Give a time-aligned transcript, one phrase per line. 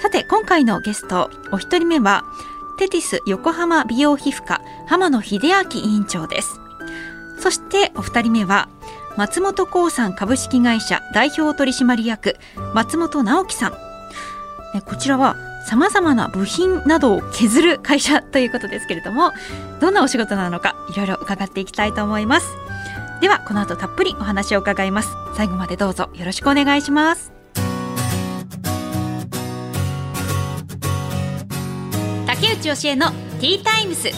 [0.00, 2.24] さて今回のゲストお一人目は
[2.78, 6.60] テティス横浜美容皮膚科浜野秀明委員長です。
[7.38, 8.68] そしてお二人目は
[9.16, 12.36] 松本興産株式会社代表取締役
[12.74, 13.72] 松本直樹さん。
[14.84, 19.32] こちらはさまざまな部品などを削る会社ということですけれども
[19.80, 22.54] どんなお仕事なのかいろいろ伺っていきたいと思います。
[23.22, 25.16] ではこの後たっぷりお話を伺います。
[25.34, 27.35] 最後までどうぞよろしくお願いします。
[32.38, 34.10] 竹内義恵のティータイムス。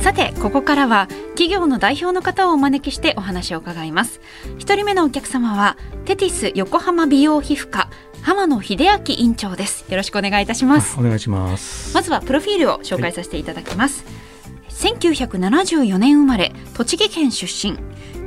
[0.00, 4.20] さてここからは企業の代表の方をお招きしてお話を伺います。
[4.58, 7.90] 一人目のお客様はテティス横浜美容皮膚科
[8.22, 9.84] 浜野秀明院長です。
[9.90, 10.96] よろしくお願いいたします。
[10.96, 11.92] お願いします。
[11.92, 17.76] まずはプロフィールを紹介させていただきます、はい、1974年生まれ栃木県出身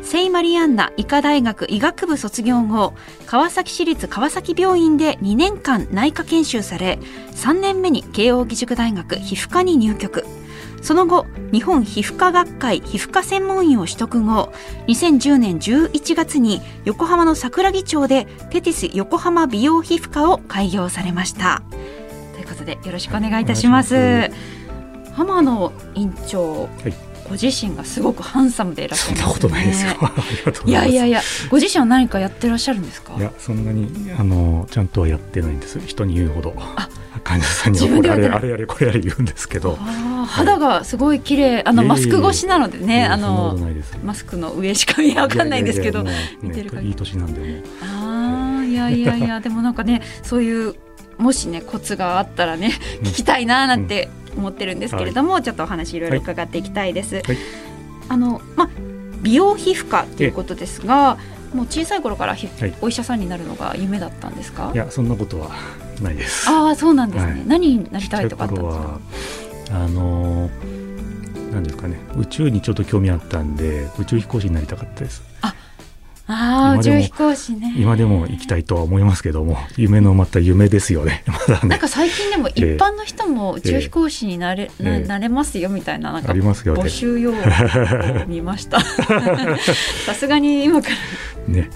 [0.10, 2.94] 聖マリアンナ医科大学医学部卒業後
[3.26, 6.98] 川崎市立川崎病院で2年間内科研修され
[7.34, 10.24] 3年目に慶應義塾大学皮膚科に入局。
[10.82, 14.54] その後日本皮膚科学会皮膚科専門医を取得後
[14.88, 21.64] 2010年11月に横浜の桜木町でテティス横浜美容皮膚科を開業されました。
[22.34, 24.32] ということでよろしくお願いいたします、はい、
[25.12, 29.92] 浜野院長、はいご自身がすごくハンサムでいらっしゃる、ね、そんなことないですよ。
[30.66, 33.16] いやいやいやご自身は何かやってらっしゃるんですか？
[33.18, 35.80] いやそんなにあのちゃんとはやってないんです。
[35.86, 36.56] 人に言うほど。
[37.24, 39.78] 患者さんにはこれあれあれやれこれやれ言うんですけど。
[40.28, 43.58] 肌がすごい綺麗あのマスク越しなのでねあの
[44.04, 46.06] マスクの上しかわかんないんですけど。
[46.82, 49.40] いい年なんでねああいやいやいや。
[49.40, 50.76] でもなんかねそういう
[51.18, 52.72] もしねコツがあったらね
[53.02, 57.16] 聞きたいななんて思ってるんですけれども、はい、ちょっとお話いろいろ伺っていきたいです。
[57.16, 57.24] はい、
[58.10, 58.70] あのまあ
[59.22, 61.18] 美容皮膚科ということですが、
[61.54, 64.72] もう小さい頃から、はい、お医者さんになるのが夢だったんですか？
[64.74, 65.50] いやそんなことは
[66.02, 66.50] ないです。
[66.50, 67.44] ああそうなんですね。
[67.48, 68.78] 何になりたいとかあったんです
[69.72, 69.80] か？
[69.84, 70.50] あの
[71.52, 75.24] なんですかね宇宙にちょっと興味あったんで宇宙飛行士になりたかったです。
[76.30, 77.74] あああ宇宙飛行士ね。
[77.78, 81.24] 今でも行きたいとは思いますけども夢のまた夢ですよね。
[81.48, 81.70] まだね。
[81.70, 88.80] なんか最近でも一般の人も宇宙飛行士になれ,、えー、ななれますよみたいななんか募集要項を 見ました。
[90.06, 90.96] さすがに今から
[91.48, 91.70] ね、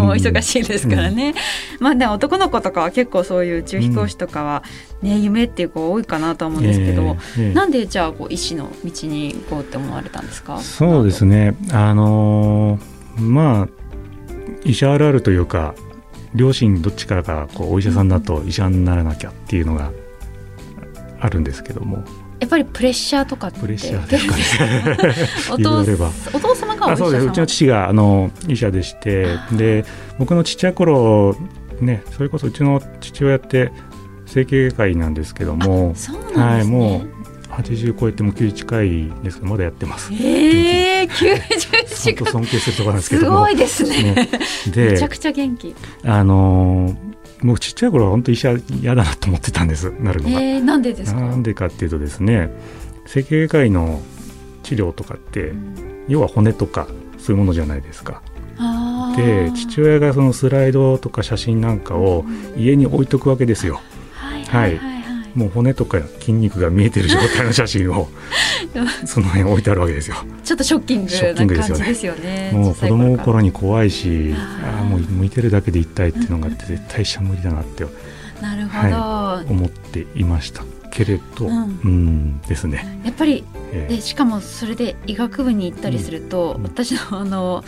[0.00, 1.34] お忙しいですからね、
[1.78, 4.64] うん、まあでも男の子とかは結構そういう宇宙飛行士とかは
[5.00, 10.58] ね、うん、夢っていう子多いかなと思うんですけど、えーえー、なんでじゃあこう医師の道に行こうって思われたんですか？
[10.58, 11.54] そうですね。
[11.70, 13.81] あのー、まあ
[14.64, 15.74] 医者あるあるというか
[16.34, 19.92] 両親どっちからかこうお医者さんだと医者にならなきゃっていうのが
[21.20, 22.04] あるんですけども。
[22.40, 24.96] やっぱりプレッシャーとかプレッシャーですかね。
[25.52, 25.80] お父
[26.36, 27.26] お父様がそうです。
[27.26, 29.84] うちの父があの医者でしてで
[30.18, 31.36] 僕のちっちゃい頃
[31.80, 33.70] ねそれこそうちの父親って
[34.26, 35.94] 整形外科医なんですけども、ね、
[36.34, 37.11] はいもう
[37.52, 40.12] 80超えても90近いですけどまだやってます。
[40.14, 42.32] ええー、90近い。
[42.32, 44.14] 尊敬するところなんですけどすごいですね。
[44.14, 44.28] ね
[44.72, 45.74] でめちゃくちゃ元気。
[46.04, 50.40] あのー、もうちっちゃい頃は本当医者嫌だなと思ってたんですなるのが。
[50.40, 51.20] えー、なんでですか？
[51.20, 52.50] なんでかっていうとですね
[53.06, 54.00] 整形外科医の
[54.62, 56.86] 治療とかって、うん、要は骨とか
[57.18, 58.22] そういうものじゃないですか。
[59.16, 62.24] で父親がそのスライドとか写真なんかを
[62.56, 63.80] 家に置いとくわけですよ。
[64.14, 65.01] はい、はいはい
[65.34, 68.08] もう骨とか筋肉が見えてる状態の写真を
[69.06, 70.16] その辺置いてあるわけですよ。
[70.44, 72.50] ちょっとショッキングな感じですよね。
[72.52, 77.84] もう子供の頃に怖いし、ああもう向いてるだけで痛いっていうのがあって絶対しゃ無理だなって
[78.40, 83.00] なるほど、はい、思っていましたけれど、うん、うんですね。
[83.04, 87.64] やっぱり、えー、しかもそれで医学部に行ったりすると、うん、私のあの、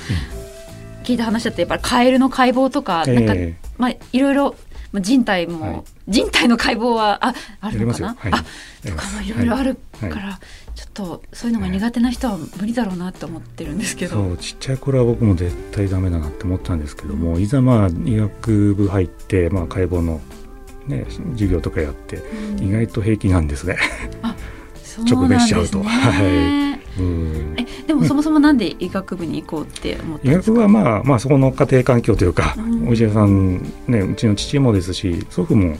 [0.99, 4.57] うん、聞いた話だとやっぱりカエルの解剖とか、なんか、えー、まあいろいろ
[4.95, 8.45] まあ、人体も、はい、人体の解剖はああるのかな、はい、あ
[8.89, 10.41] とかもいろいろあるから、は
[10.75, 20.21] い、ちょっとそういうのが苦手な人は無理だろうなと思ってるんですけど、そうちっちゃい頃は僕も絶対ダメだなって思ったんですけども、うん、いざまあ医学部入って、まあ、解剖の、
[20.87, 23.79] ね、授業とかやって、うん、意外と平気なんですね。
[24.23, 24.37] あ
[25.11, 25.83] 直面しちゃうと。
[25.83, 32.55] はいえでもそもそもなんで医学部に行こうって思ったんですか、医学部はまあまあそこの家庭環境というか、
[32.89, 35.77] お医者さんねうちの父もですし祖父も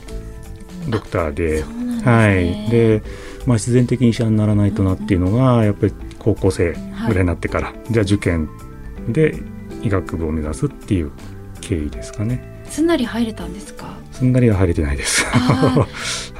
[0.89, 2.69] ドクターで、ね、はい。
[2.69, 3.01] で
[3.45, 6.73] まあ必然的に医者にならないとなっていうのが、やっぱり高校生
[7.07, 8.49] ぐらいになってから、はい、じゃあ受験
[9.07, 9.35] で
[9.83, 11.11] 医学部を目指すっていう
[11.61, 12.63] 経緯ですかね。
[12.67, 13.95] すんなり入れたんですか？
[14.15, 15.25] すんなりは入れてないです。
[15.29, 15.87] は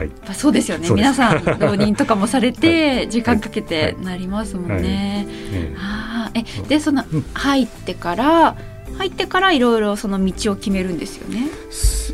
[0.03, 0.33] い。
[0.33, 0.89] そうですよね。
[0.89, 5.27] 皆さん浪人とかもされて時間かけてなりますもんね。
[5.75, 8.55] はい、えでその入ってから
[8.97, 11.47] 入ってからいろいろその道を決めるんですよね？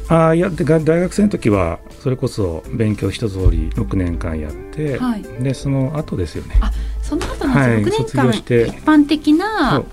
[0.10, 6.58] あいやで大学生の時はそれこそ勉強一通り6年間やって、はい、でその後ですよね。
[6.60, 6.72] あ
[7.04, 8.46] その後の6年間、はい、一
[8.84, 9.84] 般的なあ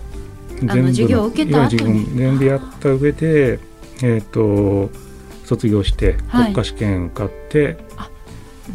[0.62, 2.06] の授業を受けた後に。
[2.16, 3.60] 全部やった上で
[4.02, 4.90] えーと、
[5.48, 8.10] 卒業して国家試験受かって、は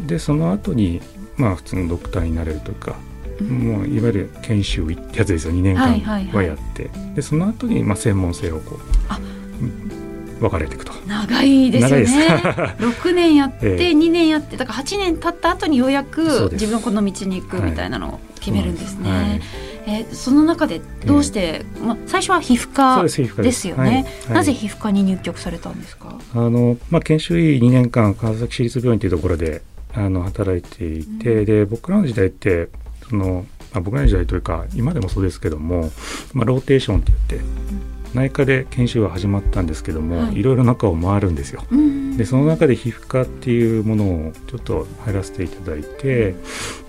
[0.04, 1.00] い、でその後に
[1.36, 2.96] まあ普通のドクターになれるとか、
[3.40, 10.92] うん、もういわゆる研修医ってやつですよ2年間はやって、でその後にまあ専門性をこう分かれていくと。
[11.06, 12.76] 長いですよね。
[12.78, 19.40] 6 年やって2年やってだから8年経った後にようやく自分この道に行くみたいなのを決めるんですね。
[19.86, 23.02] はいえー、その中でどうして、えー、まあ、最初は皮膚科
[23.42, 26.18] ですよね、はい、なぜ皮膚科に入局されたんですか？
[26.34, 32.68] あの、まあ、研修医2年間川崎市立病院というところであの働いていて、うん、で僕らの時代って
[33.08, 35.90] その、まあ、僕らの時代というか今でもそうですけども、
[36.32, 41.64] まあ、ローテーションって言って、うん内科で研修は始まったんですけども、はい、いろいろ中を回るんですよ。
[42.16, 46.36] でその中で皮膚科っていうものをちょっと入らせていただいて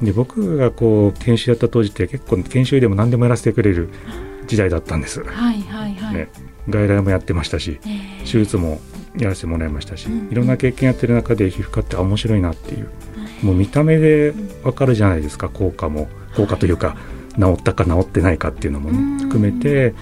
[0.01, 3.89] で僕がこう研修やった当時って結構研修医でも何でもやらせてくれる
[4.47, 5.23] 時代だったんです。
[5.23, 6.13] はいはいはい。
[6.13, 6.29] ね、
[6.69, 8.79] 外来もやってましたし、えー、手術も
[9.17, 12.89] やらせてもらいましたし、うん、いろんな経験やってる中で皮膚科って面白いなっていう、
[13.41, 14.33] もう見た目で
[14.63, 16.07] わかるじゃないですか効果も。
[16.35, 16.97] 効果というか、
[17.39, 19.93] 治ったか治ってないかっていうのも、ね、含めて。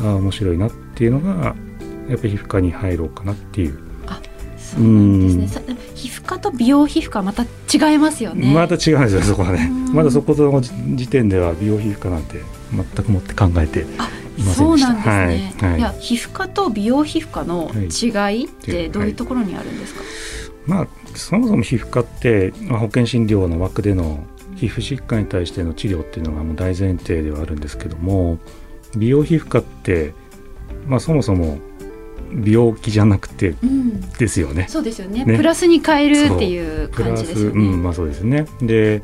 [0.00, 1.54] あ面白いなっていうのが
[2.08, 3.78] やっぱり皮膚科に入ろうかなっていう。
[4.06, 4.20] あ
[4.56, 8.52] そうなんですね、皮膚科と美容皮膚科また違いますよね。
[8.52, 9.70] また違うんですよそこはね。
[9.92, 14.54] まだそこの時点では美容皮膚科なんて全くもって考えていませんでした。
[14.54, 15.70] そうなんですね、はい。
[15.70, 20.08] はい、いや皮膚科と美容皮膚科の違いってどういうところにあるんですか、はい、
[20.66, 24.22] まあそもそも皮膚科って、まあ、保険診療の枠での
[24.56, 28.38] 皮膚疾患に対しての治療っていうのがもう大前提ではあるんですけども
[28.96, 30.12] 美容皮膚科って、
[30.86, 31.58] まあ、そもそも
[32.44, 33.54] 病気じゃなくて
[34.18, 34.62] ですよね。
[34.62, 37.66] うん、そうですよね、ね、プラスに変えるっていう感じですよね。
[37.66, 38.46] うん、まあそうですね。
[38.60, 39.02] で、うん、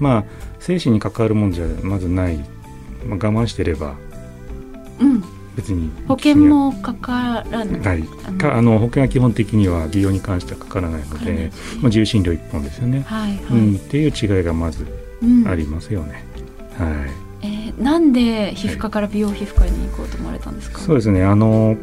[0.00, 0.24] まあ
[0.60, 2.38] 精神に関わるもんじゃまずない、
[3.06, 3.94] まあ、我慢してれば、
[5.00, 5.22] うん、
[5.56, 8.02] 別に保険もかからない。
[8.38, 8.78] かあの。
[8.78, 14.86] 保険は基本的には美容に関してはかからないので、ね、まあ、自由診療一本ですよね、はいはい、うん、っていう違いがまず
[15.46, 16.24] ありますよね。
[16.76, 17.23] はい
[17.78, 21.24] なんで皮膚科から美容皮膚科に行こうと思われたんですか、そうですね。
[21.24, 21.76] あの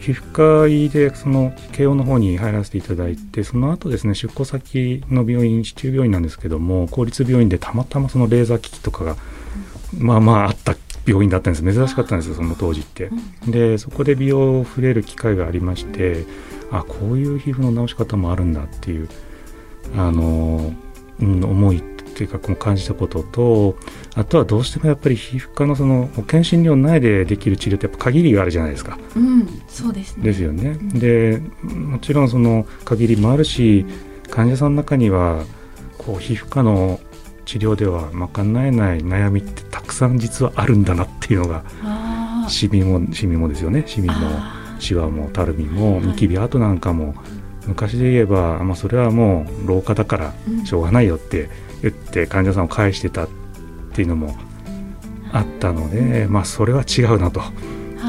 [0.00, 9.16] 皮膚科医でその慶応の方に入らせていただいてその後ですね出向先の病院市中病院なんですけども公立病院でたまたまそのレーザー機器とかが、
[9.98, 10.76] うん、まあまああった
[11.06, 11.74] 病院だったんです。
[11.74, 13.10] 珍しかったんですよその当時って、
[13.46, 16.24] うん、でそこで美容を触れる機会がありまして
[16.70, 19.08] あこういう皮膚の治し方もあるんだっていう
[19.96, 20.72] あの、
[21.20, 23.76] うん、思いっていうかこう感じたことと
[24.18, 28.98] あとはどうしてもやっぱり皮膚科のその保険診療内でできる治療ってやっぱ限りがあるじゃないですか。
[29.14, 30.24] うん、そうですね。
[30.24, 30.76] ですよね。
[30.92, 33.86] でもちろんその限りもあるし
[34.28, 35.44] 患者さんの中には
[35.98, 36.98] こう皮膚科の
[37.44, 41.62] 治療では賄えない悩みってたくさん実はあるんだなっていうのが
[42.48, 43.84] シミもシミもですよね。
[43.86, 44.14] シミも
[44.80, 47.14] シワもたるみもニキビ跡なんかも
[47.68, 51.48] 昔で言えば、まあ、それはもう老化だからしょうがないよって
[51.82, 53.28] 言って患者さんを返してたっ
[53.98, 54.36] ていうのも
[55.32, 57.50] あったので、まあ、それは違うなと、は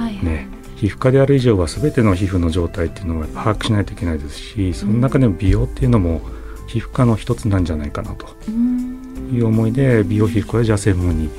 [0.10, 6.22] い、ね、皮膚科である以上は全ての皮膚の状態っていうのを把握しないといけないですしその中でも美容っていうのも
[6.68, 8.28] 皮膚科の一つなんじゃないかなと。
[9.32, 11.30] いう思いで美容皮膚科でじゃあ専門に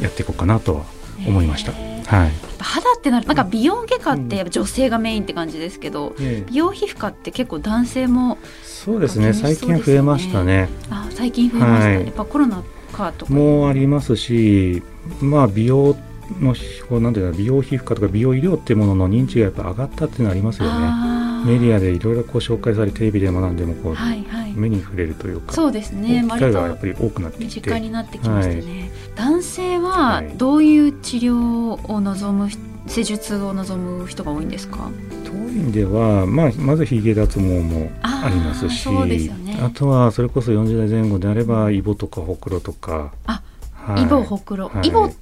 [0.00, 0.84] やっていこうかなとは
[1.26, 1.72] 思いました。
[1.72, 10.68] はい、肌ってなるなんか美容外科って女性がメインって感じですけど、うん、美容皮膚科って結構男性もそうですね、最近増えましたね。
[10.90, 12.62] あ最近増えました、はい、やっぱコロナ
[12.96, 13.32] 禍とか。
[13.32, 14.82] もありますし、
[15.20, 15.96] まあ、美容
[16.40, 16.54] の
[16.88, 21.16] こうなんていうか美容皮膚科とか美容医療っていうものの認知がやっぱ上がったっていうのはありますよね。
[21.44, 26.24] メディアでいろいろこう紹介されテレビで学んでもこう、はいはい、目に触れるというかそうですね。
[26.24, 32.50] 機会がやっぱり多くなって身近になってきましたね、はい、男性はどういう治療を望む
[32.86, 34.90] 施術を望む人が多いんですか？
[35.24, 43.12] 当院では、まあ、まずひげ脱毛もありますしあ、ね、あとはそれこそ40代前後であればイボとかほくろとか。
[43.26, 45.12] あはい、イボほくろ、はい、イボっ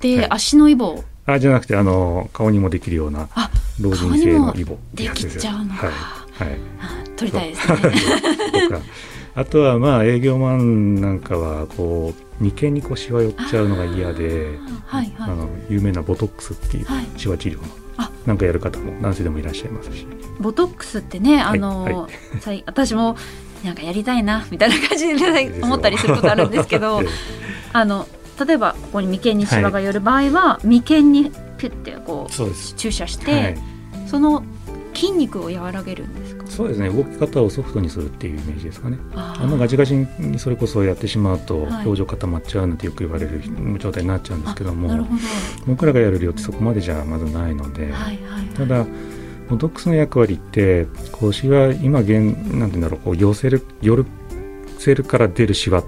[0.00, 3.28] て足のイボ、あじゃなくてあの顔にもできるような
[3.80, 6.48] 老人性のイボできちゃうのか、はい。
[6.48, 6.58] はい、
[7.16, 7.76] 取りたいですね。
[9.36, 17.62] あとはまあ営業マンなんかはこう眉間にこうしわ寄っちゃうのが嫌で、はいはい、あの有名なボトックスっていうしわ治療の、
[17.96, 20.06] はい、なんかやる方も男性でもいらっしゃいますし。
[20.40, 21.94] ボトックスってねあの、はい。
[22.40, 23.16] はい、私も
[23.64, 27.00] なんかやりたいなみたいな感じで思ったりすることあるんですけど
[27.72, 28.06] あの
[28.44, 33.56] 例えばここに眉間にしわが寄る場合は、眉間にピュッてこう注射して、
[34.08, 34.42] その
[34.94, 36.46] 筋肉を和らげるんですか？
[36.46, 36.88] そうですね。
[36.88, 38.98] 動き方をソフトにするっていうイメージですかね。
[39.14, 43.42] あのガチガチにそれこそやってしまうと表情固まっちゃうなんてよく言われる
[43.78, 45.06] 状態になっちゃうんですけどもど。
[45.66, 48.86] 僕らがやる量ってそこまでじゃまずないので、はいはいはい、ただ
[49.48, 54.06] ボトックスの役割ってこうシワ今現なんて言うんだろうこう寄せる寄
[54.78, 55.82] せるから出るシワ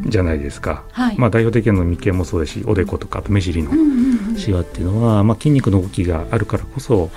[0.00, 3.70] じゃないですか、はい、まあ、代表的なの眉間もそうですしおでことかあと目尻の
[4.36, 7.10] シワっていうのは、まあ、筋肉の動きがあるからこそ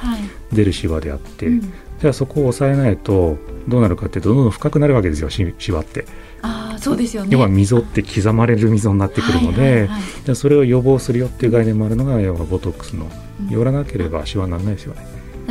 [0.51, 1.61] 出るシワであって、はい、
[2.01, 6.05] じゃあそこを抑えないとどうなるかってどんどん深くなるわけですよシワって。
[6.41, 7.29] あそうですよね。
[7.31, 13.09] 要は溝って刻まれる溝になってくるので、はいはいはい、じゃそれを予防するよっていう概念もあるのが要はボトックスの
[13.49, 15.01] 寄らなければシワにならないですよね。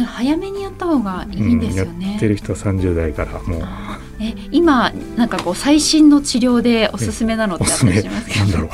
[0.07, 1.93] 早めにやった方がいいんですよね。
[1.93, 3.63] うん、やってる人は30代からもう
[4.21, 8.69] え今なんかこう最新の治療でおすすめなのってあったりしますか、なんだろう。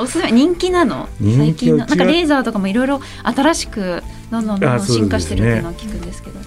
[0.02, 1.08] おすすめ人気なの？
[1.36, 1.86] 最近の？
[1.86, 6.38] なんかレーザーとかもいろいろ新しくどんどんどんどん進化してるっていうのを聞くんですけど。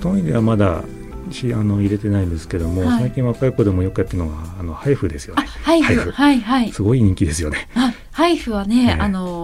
[0.00, 0.82] トイレはまだ
[1.32, 5.44] しあの入れてないんですけども、はい、最近若い子でもよくやってるのはあのハイフですよね。
[5.62, 6.72] ハイフはいはい。
[6.72, 7.68] すごい人気ですよね。
[8.12, 9.35] ハイフはね、ね、あの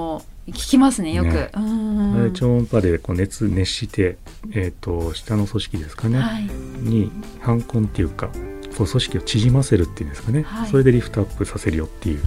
[0.52, 4.16] 聞きますねよく、ね、超音波でこう熱熱して、
[4.52, 8.28] えーと、下の組織ですかね、はい、に反根っていうか
[8.76, 12.23] こう組織を縮ませるっていうんですかね、はい、それでリフトアップさせるよっていう。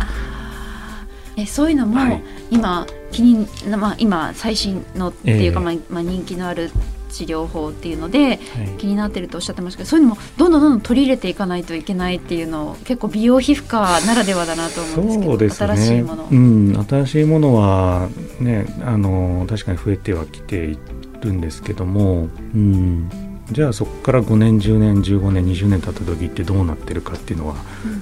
[1.37, 3.45] えそういうのも今、気に
[3.77, 6.71] まあ、今最新のっていうか、えー、まあまあ、人気のある
[7.15, 8.39] 治療法っていうので、
[8.77, 20.77] 気になってるとおっしゃってましたけどそういうのもどんどんどんどん取り入れていかないといけないっていうのを結構美容皮膚科ならではだなと思うんですけどね、新しいもの、うん、新しいものはねあの確かに増えてはきてい
[21.21, 23.09] るんですけども、うん、
[23.51, 27.55] じゃあそこから5年10年15年20年経った時ってどうなってるかっていうのは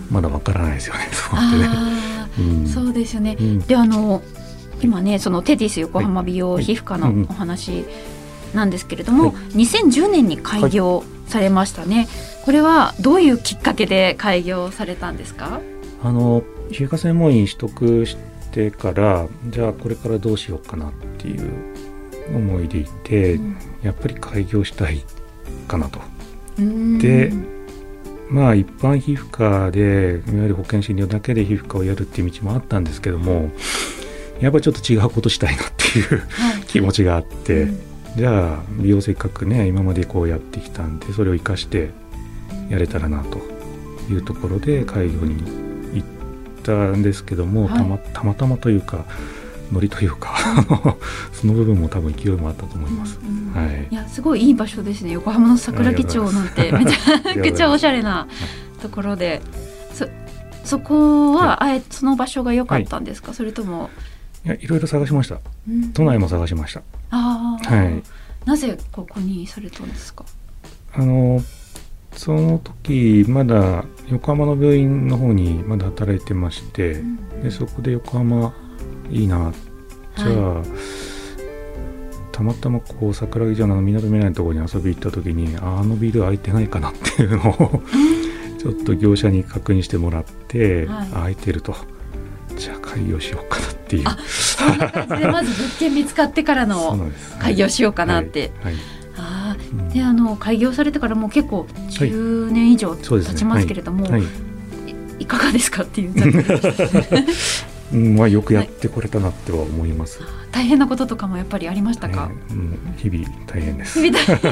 [0.09, 1.07] まだわからないですよね、
[2.39, 4.21] うん、そうね、そうですよね、うん、であの
[4.81, 7.85] 今ねそのテディス横浜美容皮膚科のお話
[8.53, 12.07] なんですけれども、はい、2010年に開業されましたね、はい、
[12.45, 15.61] これはどういうきっかけで開業されたんですか？
[16.03, 18.17] あの皮膚科専門医取得し
[18.51, 21.49] てからじゃあこれからどうしようかなっていう
[22.35, 25.03] 思いでいて、うん、やっぱり開業したい
[25.67, 25.99] かなと。
[26.99, 27.33] で
[28.29, 33.49] まあ一般皮膚科でいわゆる保険診療だけで皮膚科をやるっていう道もあったんですけども
[34.39, 41.89] やっぱりちょっと違うことしたいなっていう、はい、気持ちがあって、うんじゃあ美容せっかくね今までこうやってきたんでそれを生かして
[42.69, 43.39] やれたらなと
[44.11, 45.43] いうところで会業に
[45.93, 46.07] 行っ
[46.63, 49.05] たんですけども、はい、たまたまたまというか
[49.71, 50.35] ノリというか
[51.33, 53.19] その部分も多分勢いもあったと思います。
[53.23, 53.87] うんうん、はい。
[53.89, 55.11] いやすごいいい場所ですね。
[55.11, 58.27] 横浜の桜木町なんて めちゃくちゃおしゃれな
[58.81, 59.41] ところで、
[59.93, 60.07] そ
[60.63, 63.89] そこはあえその場所が良かったんですか、はい、それとも。
[64.45, 65.41] いやいろいろ探しました、うん、
[65.93, 66.81] 都内も探しました。
[67.11, 68.03] ああ、はい、
[68.45, 70.25] なぜここにされたんですか？
[70.93, 71.41] あの
[72.13, 78.53] その時まだ横浜の病院の方にまだ働いてまして、うん、でそこで横浜
[79.09, 79.51] いいな。
[80.15, 80.65] じゃあ、はい、
[82.31, 87.81] たまたまこう桜木町の港未来のところに遊び行った時にあのビル空いてないかなっていうのを
[88.59, 91.75] ちょっと業者に確認してもらって、はい、空いてると
[92.93, 94.03] 開業しようかなっていう。
[95.19, 97.09] で まず物件見つかってからの
[97.39, 98.51] 開業しようかなって。
[98.61, 98.73] はい。
[98.73, 98.83] はい。
[99.15, 99.55] あ
[99.93, 104.23] であの開業されてからもう結構10年以上経ちますけれども、はい。
[105.19, 105.25] い。
[105.25, 106.13] かがですかっていう
[107.93, 110.19] うん、 まあよくやってこれたなっては思います。
[110.51, 112.29] 大変なこととかもやっぱりありましたか？
[112.51, 114.03] うん、日々大変です。
[114.03, 114.51] 日々大変。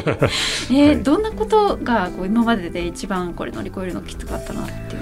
[0.90, 5.02] えーはい、どんなことがこう今までで一番これ乗り越えるのきつかったなっていう。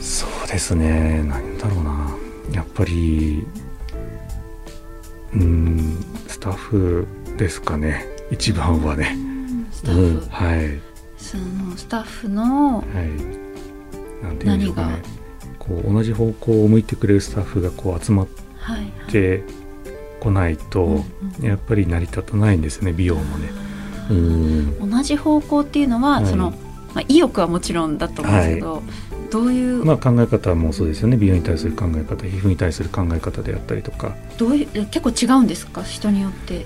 [0.00, 1.22] そうですね。
[1.26, 2.16] 何だろうな。
[2.52, 3.46] やっぱり
[5.34, 8.06] うんスタッフですかね。
[8.30, 9.16] 一番はね。
[9.72, 10.80] スタッフ、うん、はい。
[11.18, 15.02] そのスタッフの、はい、なんていうんでしょうかね
[15.58, 18.28] こう同じ方向を向いてくれるスタッフがこう集まっ
[19.10, 19.42] て
[20.20, 21.02] こないと、
[21.40, 23.48] やっぱり成り立たないんですね美容もね。
[24.10, 24.90] うん。
[24.90, 26.50] 同じ方向っていうのは、はい、その、
[26.94, 28.82] まあ、意欲はもちろんだと思うんですけど、はい
[29.34, 31.16] どういうまあ考え方もそうですよね。
[31.16, 34.14] 美容に対する考え方皮膚に対する考え方であったりとか。
[34.38, 35.82] どういう結構違うんですか？
[35.82, 36.64] 人によって。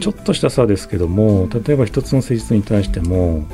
[0.00, 3.46] ちょっとした差ですけども例えば一つの施術に対しても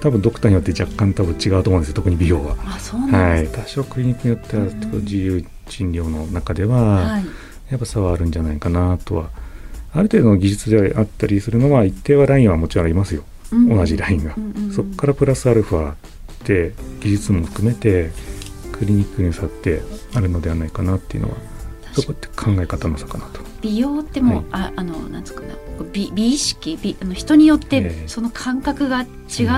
[0.00, 2.56] 多分ドクターによって若干多分違うと思うんですよ特に美容は。
[2.66, 4.64] あそうなんですはい、多少クリニックによっては
[5.02, 7.24] 自由診療の中では、はい。
[7.70, 9.30] やっぱ差はあるんじゃないかなとは。
[9.92, 14.50] ある程度の技術であったりするのは一定はラインはもちろんありますよ、うん同じラインが、うん。
[14.56, 15.94] うんうんそこからプラスアルファ
[16.48, 18.10] で技術も含めて
[18.72, 19.82] クリニックに差って
[20.14, 21.36] あるのではないかなっていうのは
[21.92, 23.40] そこって考え方の差かなと。
[23.60, 24.62] 美容ってもう、はい。
[24.62, 25.54] ああのなんつうかな。
[25.92, 28.08] 美美意識美あの人によってええ。
[28.08, 29.06] その感覚が違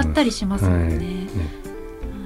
[0.00, 1.04] ったりしますもんね、はい。
[1.04, 1.28] ね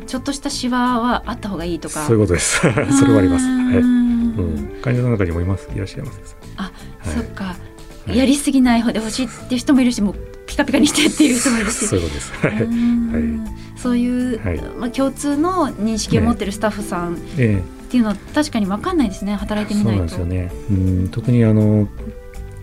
[0.06, 2.04] ちょっとしたシワはあった方がいいとか。
[2.06, 2.60] そういうことです。
[2.60, 2.66] そ
[3.06, 3.46] れはあります。
[3.46, 3.76] はい。
[3.78, 4.54] ううん。
[4.54, 5.68] ん、患者の中にもいます。
[5.74, 6.36] いらっしゃいます。
[6.56, 6.62] あ、
[6.98, 7.14] はい。
[7.14, 7.73] そっか、はい
[8.06, 10.14] やりすぎない方でほしいっていう人もいるしもう
[10.46, 11.86] ピカピカにしてっていう人もいるし。
[11.86, 12.32] そういうことです。
[12.32, 12.62] はい。
[12.62, 13.44] うん
[13.76, 14.60] そういう、はい。
[14.78, 17.62] まあ、共通の認識を持ってるスタッフさんっえ。
[17.90, 20.08] ていうのは確かに分かんないですね働いてえ、みないと。
[20.08, 20.70] そうなんですよね。
[20.70, 20.72] う
[21.04, 21.86] ん、特にあの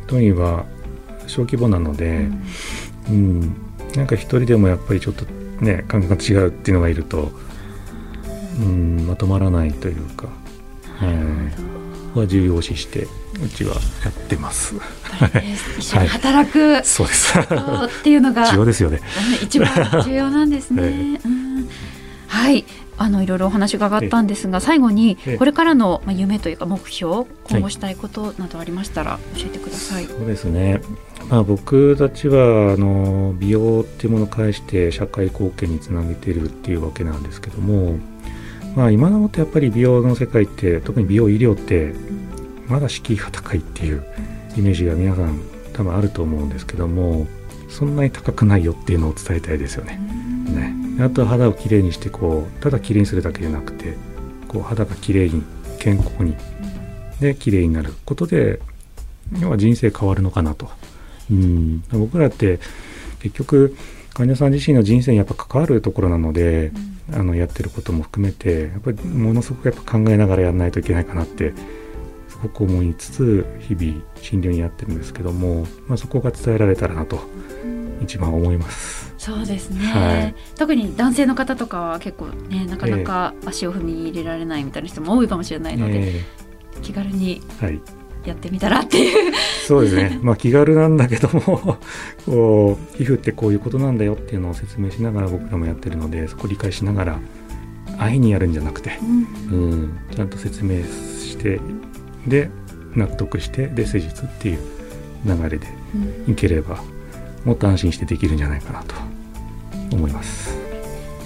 [0.08, 0.66] 当院は
[1.28, 2.28] 小規模なので、
[3.10, 3.56] うん、
[3.96, 5.26] なんか一人でもやっぱりちょっと
[5.64, 7.32] ね感覚が違うっていうのがいると、
[8.60, 10.28] うん、まとまらないというか、
[10.98, 11.06] は
[12.16, 13.08] い、は重要視して
[13.44, 14.76] うちはやってます。
[15.78, 17.40] 一緒に働く、そうです。
[17.40, 17.44] っ
[18.04, 19.02] ていうのが重要ですよね。
[19.42, 19.70] 一番
[20.04, 20.84] 重要なんですね。
[20.84, 21.70] え うん
[22.28, 22.66] はい。
[22.98, 30.06] あのいろいろお話が上がったんですが最後にええこれからのまあ夢というか目標今後したいことなどありましたら教えてください。
[30.06, 30.82] そうですね、
[31.28, 37.96] まあ、僕たちはあの美容っていうものを介して社会貢献につなげてるっていうわけなんですけども、
[38.76, 41.96] まあ、今のもってやっぱり美容の世界って特に美容医療って
[42.72, 44.04] まだ敷居が高いっていう
[44.56, 45.42] イメージが皆さん
[45.74, 47.28] 多分あると思うんですけども
[47.70, 50.00] そんなに高くないよっていうのを伝えたいですよね。
[50.50, 53.96] ねあとは肌をきれいにしてこうただきれいにするだけじゃなくて
[54.48, 55.44] こう肌がきれいに
[55.80, 56.36] 健康に
[57.20, 58.60] できれいになることで
[59.40, 60.70] 要は人生変わるのかなと。
[61.30, 62.60] うん、僕らって
[63.20, 63.76] 結局
[64.14, 66.72] 患者さん自身の人生にやっぱ関わるところなので、
[67.14, 71.81] あのやってることも含めてやっぱりものすごくやっぱ考えながらやらないといけないかなってす
[72.42, 77.20] ごく思いつつ日々診療にやってるんですけども、まあ、そこが伝えられたらなと
[78.02, 79.14] 一番思います。
[79.18, 80.36] そうですね、はい。
[80.58, 86.22] 特に男性の方とかは結構ねなかなか足を踏み入れられないみたいな人も多いかもしれないので、え
[86.82, 87.82] 気軽にーはい。
[88.26, 89.34] やってみたらっていう。
[89.68, 91.78] そうですね、 まあ、気軽なんだけども
[92.26, 97.20] こう皮膚ってこういうことなんだよっていうのを説明しながら僕らもやってるのでそこを理解しながら
[97.98, 98.92] 安易にやるんじゃなくて、
[99.52, 101.60] うん、ちゃんと説明して
[102.28, 102.50] で
[102.96, 104.60] 納得してで施術っていう
[105.26, 105.68] 流れで
[106.28, 106.82] いければ
[107.46, 108.96] もっと安心してできるんじゃないかなと
[109.92, 110.56] 思います。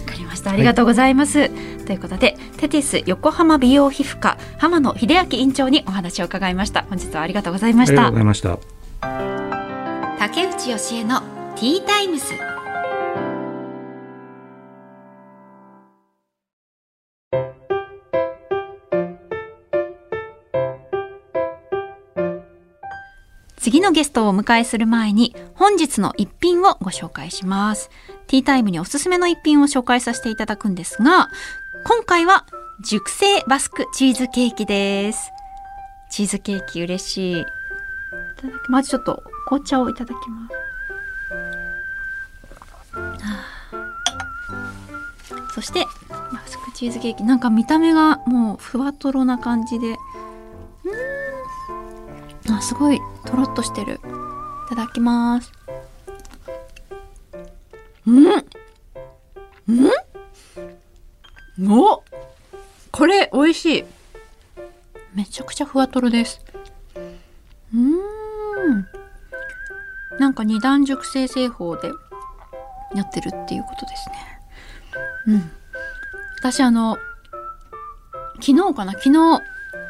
[0.06, 0.52] わかりました。
[0.52, 1.50] ありがとうございます、
[1.86, 6.86] ということでテティス横浜美容皮膚科浜野秀明院長にお話を伺いました。
[6.90, 8.60] 本日はありがとうございまありがとうしたございました。
[10.20, 11.22] 竹内義恵の
[11.56, 12.34] ティータイムス
[23.76, 27.90] 次のゲストをお迎えする前に本日の一品をご紹介します。
[28.26, 31.28] ティータイムにおすすめの一品を紹介させていただくんですが、
[31.86, 32.46] 今回は
[32.86, 35.30] 熟成バスクチーズケーキです。
[36.10, 37.42] チーズケーキ嬉しい。
[37.42, 37.46] い
[38.38, 40.56] ただきまずちょっと紅茶をいただきます。
[43.26, 43.44] あ
[45.54, 49.96] そしてバスクチーズケーキなんか見た目がもうふわとろな感じでうー
[51.34, 51.35] ん
[52.50, 53.96] あすごいとろっとしてる。
[53.96, 55.52] いただきます。
[58.08, 58.28] うん？
[58.28, 58.32] う
[61.60, 61.72] ん？
[61.72, 62.04] お？
[62.92, 63.86] これ美味しい。
[65.14, 66.42] めちゃくちゃふわとろです。
[67.74, 68.88] うーん。
[70.20, 71.90] なんか二段熟成製法で
[72.94, 74.16] やってるっていうことですね。
[75.28, 75.52] うん。
[76.40, 76.98] 私あの
[78.36, 78.94] 昨日かな？
[78.94, 79.42] 昨日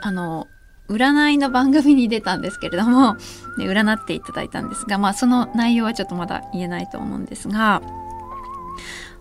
[0.01, 0.47] あの
[0.89, 3.15] 占いの番組に出たんですけれども
[3.57, 7.81] で占っていただいたんですがまあその内容はちょっとまだ言えないと思うんですが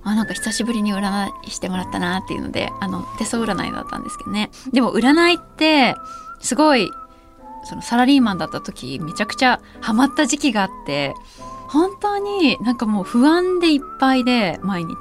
[0.02, 4.50] あなんか久しぶりに占いしてもらったなっていうのであの手相占いだったんですけどね。
[4.70, 5.94] でも占いって
[6.40, 6.90] すごい
[7.64, 11.14] そのサラリーマンだった時めちゃくちゃハマった時期があって
[11.68, 14.94] 本当になんかもう不安でいっぱいで毎日。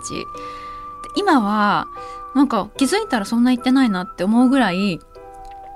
[1.15, 1.88] 今は
[2.34, 4.99] なんか気づいたらそんな言ってないなって思うぐらい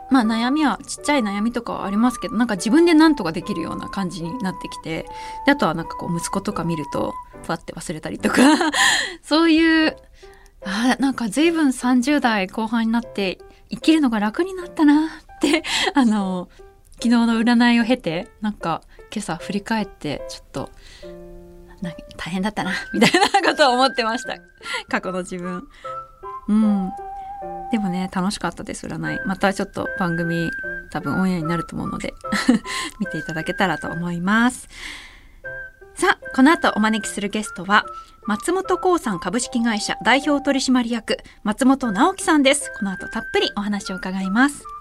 [0.09, 5.05] まあ悩みはちっちゃい悩みとかはありますけどなんか自分で何とかできるような感じになってきて
[5.45, 8.37] であとはなんかこう息子とか見るとふわって忘れたりとか
[9.23, 9.97] そういう
[10.65, 13.39] あなんか随分30代後半になって
[13.69, 16.49] 生きるのが楽になったなって あの
[16.95, 18.81] 昨日の占いを経てなんか
[19.13, 20.69] 今朝振り返ってちょっと
[22.17, 23.11] 大変だったなみたい
[23.43, 24.35] なことを思ってました。
[24.89, 25.67] 過去の自分。
[26.47, 26.91] うん。
[27.71, 29.19] でもね楽しかったです占い。
[29.25, 30.51] またちょっと番組
[30.89, 32.13] 多分オンエアになると思うので
[32.99, 34.69] 見ていただけたらと思います。
[35.95, 37.85] さあこの後お招きするゲストは
[38.27, 42.71] 松本興産株式会社代表取締役松本直樹さんです。
[42.77, 44.76] この後たっぷりお話を伺います。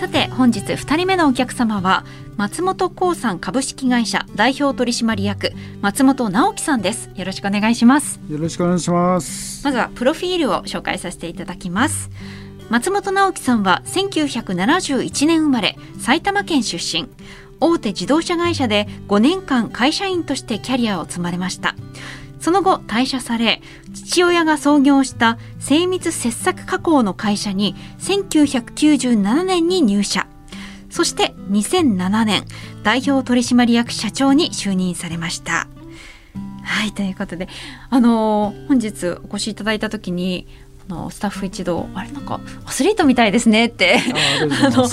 [0.00, 2.06] さて本日2人目のお客様は
[2.38, 7.10] 松本興産株式会社代表取締役松本直樹さんです。
[7.16, 8.18] よろしくお願いします。
[8.30, 9.62] よろしくお願いします。
[9.62, 12.08] まずはプロフィールを紹介させていただきます。
[12.70, 17.06] 松本直樹さんは1971年生まれ埼玉県出身。
[17.60, 21.74] 大手自動車会社で5年間会社員としてキャリアを積まれました
[22.40, 23.62] その後退社され
[23.94, 30.26] 父親が創業した精密切削加工の会社に1997年に入社。
[30.90, 32.44] そして2007年
[32.82, 35.68] 代表取締役社長に就任されました。
[36.64, 37.48] はいということで
[37.88, 40.46] あのー、本日お越しいただいた時に
[40.88, 43.98] のスタッフ一同あれなんかアスリートみたいですねって
[44.64, 44.88] あの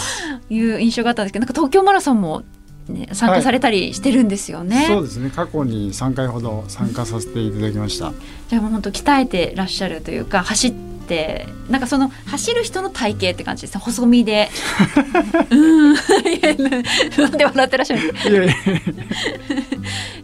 [0.50, 2.44] いう印象があったんですけどなんか東京マラソンも、
[2.90, 5.30] ね、参加されたりしてるんですよね、はい、そうですね。
[5.30, 8.14] 過去に3回ほど参加させていただきました。
[8.50, 10.74] じゃあもう本当鍛えてらっしゃるというか走っ
[11.08, 14.50] てなんかその走る人の体型って感じです細身で。
[15.50, 15.94] うん。
[15.94, 18.30] なんで笑ってらっしゃるんですか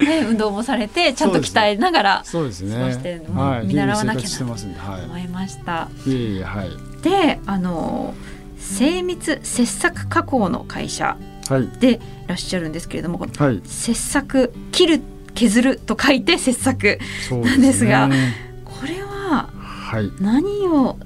[0.06, 4.56] ね、運動もされてちゃんと鍛えながらそうですねしてはい、見習わなきゃと思
[5.18, 5.90] いました。
[6.06, 6.70] いいはい、
[7.02, 8.14] であの
[8.58, 11.18] 精密切削加工の会社
[11.80, 12.00] でい。
[12.28, 15.02] らっしゃるんですけれども、はい、切削切る
[15.36, 17.00] 削ると書いて切削
[17.44, 20.98] なんですが、ね、これははい、何を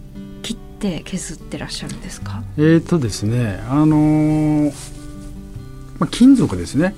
[0.43, 2.43] 切って削ってらっしゃるんですか？
[2.57, 4.73] えっ、ー、とですねあのー、
[5.99, 6.95] まあ、金属ですね。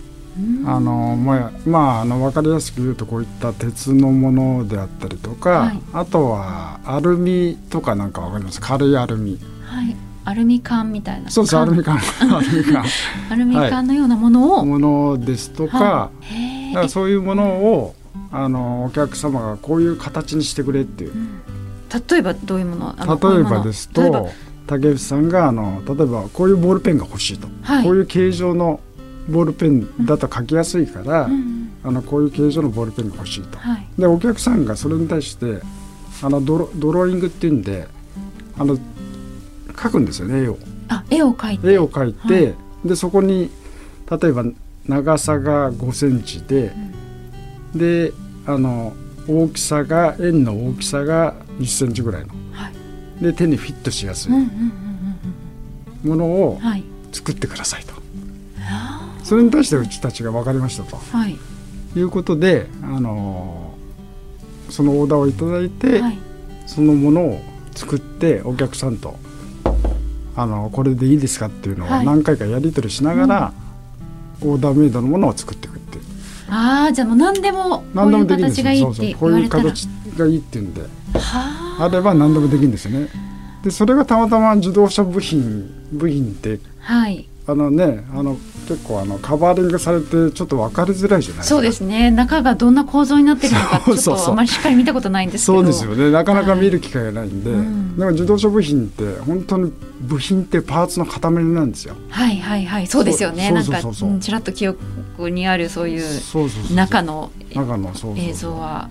[0.65, 8.61] あのまあ、まあ、あの分かりやすく言うとこういった鉄のものであったりとか、はい、あとはアルミとかなんか分かります？
[8.61, 9.37] 軽いアルミ。
[9.63, 9.95] はい
[10.29, 11.31] アルミ缶みたいな。
[11.31, 11.97] そうそうアルミ缶。
[12.21, 12.85] アルミ缶。
[13.31, 17.95] アルミ缶のようなものを、はい、ものですとかはい、だからそういうものを
[18.31, 21.39] あのお客様がこういう形にしてくれっていう、うん。
[22.09, 22.95] 例えばどういうもの？
[22.95, 24.29] 例えばですと
[24.67, 28.81] 竹内さんがあの例えばこういうボールペンが欲しいと、はい、こういう形状の
[29.29, 35.61] ボールペンだと書きやすいから、うん、あのこういう形状のボールペンが欲しいと、はい、でお客さんがそれに対して
[36.21, 37.87] あのドロドローイングっていうんで
[38.59, 38.77] あの
[39.79, 40.57] 描くんですよね絵を。
[40.89, 41.71] あ絵を描いて。
[41.71, 42.39] 絵を描いて、は
[42.85, 43.49] い、でそこに
[44.09, 44.43] 例えば
[44.87, 46.73] 長さが5センチで、
[47.73, 48.11] うん、で
[48.45, 48.93] あの
[49.27, 52.69] 大きさが円の大きさが1センチぐらいの、は
[53.21, 54.31] い、で手にフィットしやすい。
[56.03, 56.59] ものを
[57.11, 57.99] 作ってくださいと、は
[59.21, 61.37] い、それに対してうちたちが分かりましたと、はい、
[61.95, 66.17] いうことで、あのー、そのオーダーを頂いて、はい、
[66.67, 67.41] そのものを
[67.75, 69.19] 作ってお客さんと
[70.35, 73.53] あのこれでいいですかっていうのを何回かやり取りしながら、
[74.41, 76.03] うん、オーダーメイドのものを作っていくっていう。
[76.49, 79.87] ああじゃあもう何でもこういう形がいいってこういう形
[80.17, 80.81] がいいって言うんで。
[81.79, 83.07] あれば何でもできるんですよね。
[83.63, 91.55] でそれがたまたま自動車部品部品って、はい、あのねあの結構あのカバーリングされてちょっと分かりづらいじゃないですか。
[91.55, 92.11] そうですね。
[92.11, 95.57] 中がどんな構造になってるのかちょっとあまりしっかり見たことないんですけど。
[95.57, 96.11] そうですよね。
[96.11, 97.59] なかなか見る機会がないんで、はい。
[97.59, 101.95] うん、でも自動車部品って本当に部品ってパーツの塊なんですよ。
[102.09, 102.87] はいはいはい。
[102.87, 103.49] そうですよね。
[103.49, 103.81] なんか
[104.19, 106.05] ちらっと記憶にあるそういう
[106.75, 107.31] 中の
[108.15, 108.89] 映像は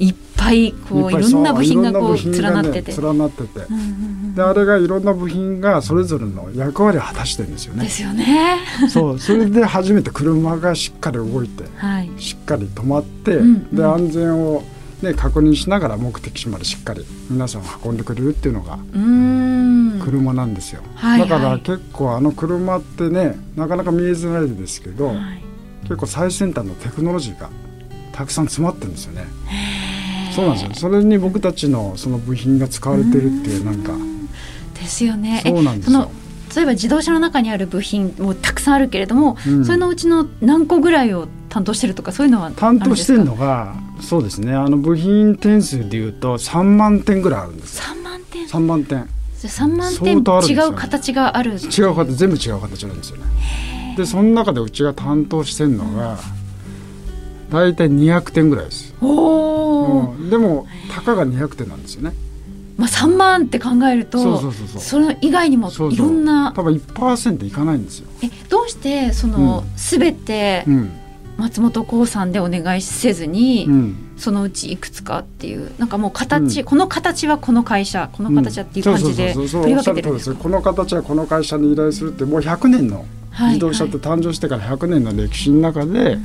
[0.00, 3.60] いっぱいこういろんな部品がこう連なってて、連なってて、
[4.34, 7.84] であれがいろんな部品がそれぞれの役割を果たしてるんですよね。
[7.84, 8.60] ですよね。
[8.88, 14.62] そうそれで初めて車がしっかり動いて、はい、しっかり止まって、うんうん、で安全を
[15.02, 18.78] ね、確認しながら目的地までしっかり皆さん運んでくれるっていうのが
[20.04, 25.16] 車なんですよ、はいはい、だから結構あの車ってねなかなか見えづらいですけど、はい、
[25.82, 27.48] 結構最先端のテクノロジーが
[28.10, 29.26] たくさん詰まってるんですよね。
[30.38, 30.90] そうなんですよ。
[30.90, 33.92] それに僕たちのその部品が使われてるっていうなんか。
[34.74, 35.42] ですよね。
[35.44, 36.10] そうなんですよ。
[36.54, 44.54] 例えば自動車の中にある部品もたくさんあるけれども、うん、それのうちの何個ぐらいを担当してるとかそういうのは担当してるのがそうですね。
[44.54, 49.08] あの部品点数でいうと3万点ぐらいあるんです3万点？3万点。
[49.38, 51.52] 3万点、ね、違う形がある。
[51.52, 53.94] 違う形全部違う形なんですよね。
[53.96, 56.18] でその中でうちが担当してるのが、
[57.50, 62.14] 大体200点ぐらいですお、うん、でもたかが200点なんですよね。
[62.76, 64.80] まあ、3万って考えるとそうそうそうそう。
[64.80, 68.08] それ以外にもいろんな多分1%いかないんですよ。
[68.22, 70.64] えどうしてその、すべて
[71.38, 86.18] 松本興産でお願いせずに、うん、そのうちいくつかっていうなんかもう形、うん、この形はこの会社この形はっていう感じで取り分けてるんですかこの形はこの会社に依頼するってもう100年の自動車って誕生してから100年の歴史の中で、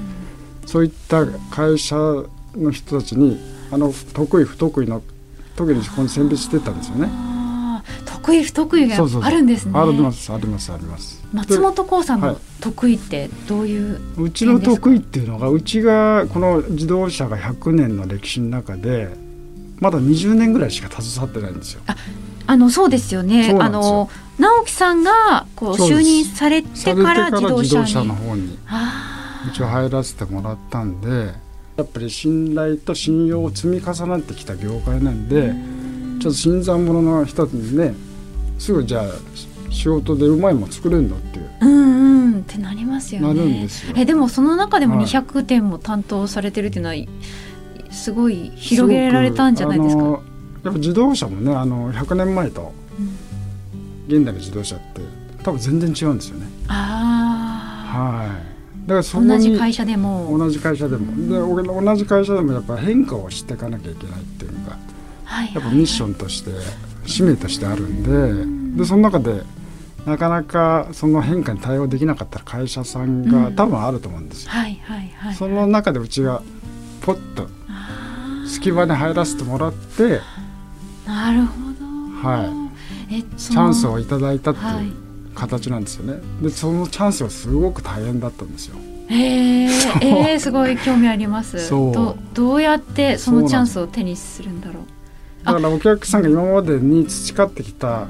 [0.66, 1.96] そういった会社
[2.56, 3.40] の人たちに
[3.72, 5.02] あの得意不得意の
[5.56, 7.10] 特にこの選別してたんですよね。
[8.06, 9.80] 得意不得意があるんですね。
[9.80, 11.24] ありますありますあります。
[11.34, 19.10] 松本幸さんの得意ってどういう、はい、うちの得意っていうのがうちがこの自動車が100年の歴史の中で
[19.80, 21.82] まだ20年ぐらいしか携わってないんですよ。
[21.88, 21.96] あ
[22.46, 23.56] あのそうですよね。
[23.60, 28.58] あの直樹さんがこう就任されてから自動車の方に
[29.48, 31.43] うちは入らせてもらったんで。
[31.76, 35.54] やっぱり信頼と信用を積み重なってきた業界なんで
[36.20, 37.94] ちょっと新参者の人にね
[38.60, 39.06] すぐじゃあ
[39.72, 41.50] 仕事でうまいもん作れるのっていう。
[41.62, 43.28] うんうんってなりますよね。
[43.28, 46.96] なるんですよえでもその中でも200点も担当されてるっていうのは、
[47.92, 50.04] すごい広げられたんじゃないですか？
[50.04, 50.20] やっ
[50.64, 52.72] ぱ自動車もねあの100年前と
[54.08, 55.02] 現代の自動車って
[55.44, 56.48] 多分全然違うんですよね。
[56.68, 57.98] ああ。
[57.98, 58.53] はい。
[58.86, 60.38] だからそ同じ会社でも。
[60.38, 61.16] 同じ会社でも、
[61.56, 64.78] で同じ会社でもやっぱ変化をしていかなきゃいけないっていうのが、
[65.24, 66.52] はい、やっぱミッションとして
[67.06, 69.44] 使命としてあるんでうん、でその中で
[70.06, 74.52] なかなかその変化に対応できなかった会社さんが多分あると思うんですよ。
[74.52, 76.42] はいはいはい、その中でうちが
[77.02, 77.48] ポッと
[78.48, 80.20] 隙間に入らせてもらって
[81.08, 81.54] なるほ
[82.22, 82.70] ど、は
[83.10, 84.66] い、えチャンスをいただいたっていう。
[84.66, 85.03] はい
[85.34, 86.22] 形なんですよね。
[86.42, 88.76] でそのチャンスはすごく大変だったんですよ。
[89.10, 91.70] へえー、すごい興味あります。
[91.70, 94.84] どどうやってそのチャンスを手にするんだろう。
[95.46, 98.08] だからお客さんが今までに培ってきた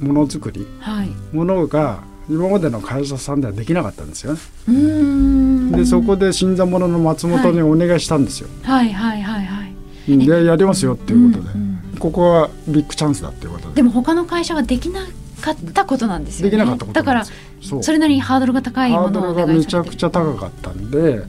[0.00, 5.76] ものづくり、はい、ものが今までの会社さんではできなかったんですよね。
[5.76, 8.48] でそこで新参者の松本にお願いしたんですよ。
[8.62, 9.46] はい、はい、はいはい。
[9.46, 13.74] はいでやりますよっていうことで、うんうん、ここはビッグチャンスだっていうことで。
[13.76, 15.04] でも他の会社はできな
[15.46, 17.24] かったことなんですよ、ね、できなかったことだから
[17.60, 21.22] それなりにハードルが高いものをハードルがめちゃくちゃ高かったんで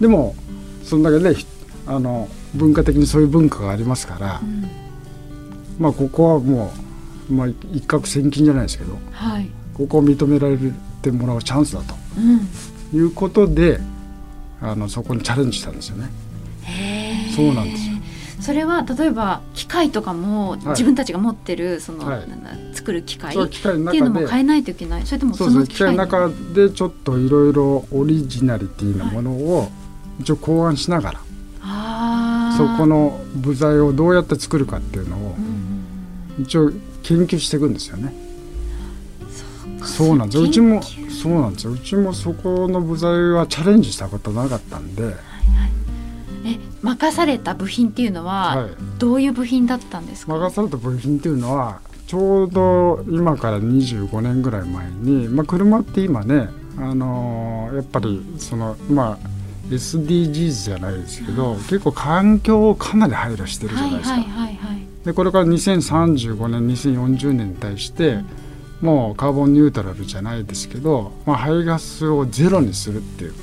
[0.00, 0.34] でも
[0.84, 1.34] そんだけね
[1.86, 4.68] あの文化的にそういう文化がありますから、うん、
[5.78, 6.72] まあここはも
[7.30, 10.56] う、まあ、一攫千金じゃないですけど、はい、ここを認められ
[11.02, 13.80] てもらうチャンスだと、うん、いうことで
[14.60, 16.10] あのそこにチャレンジしたんですよね。
[17.34, 17.85] そうなんです。
[17.85, 17.85] よ
[18.46, 22.26] それは例えば機械とかも自分たちが持ってるその、はい、
[22.72, 25.02] 作る機械っていうのも変えないといけない。
[25.04, 29.68] それともその機械の中でちょっといろいろオリジナリティなものを
[30.20, 31.20] 一応考案しながら、
[31.58, 35.34] はい、そこの部材をどうやって作るかっていうのを
[36.40, 36.70] 一応
[37.02, 38.14] 研究していくんですよね。
[39.82, 41.72] そうなんですうちもそうなんですよ。
[41.72, 45.35] うちもそこの部材はチャレンジしたことなかったんで。
[46.92, 48.68] え任された部品っていうのは、
[48.98, 50.34] どういう部品だったんですか？
[50.34, 59.28] 任された部品っていうのはちょうど今から25年ぐらい前に、まあ、車って今ね、あのー、やっぱりそのまあ
[59.68, 64.16] SDGs じゃないですけど、結構環境をかなり配慮してるじゃないですか。
[65.04, 68.18] でこれから2035年2040年に対して
[68.80, 73.34] もうカーボンニュートラルじゃないですけど、まあ、排ガスをゼロにするっていう。